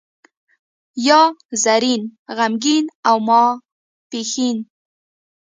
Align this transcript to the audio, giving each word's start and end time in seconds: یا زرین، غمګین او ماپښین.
یا 1.07 1.21
زرین، 1.63 2.01
غمګین 2.35 2.85
او 3.09 3.15
ماپښین. 3.27 4.57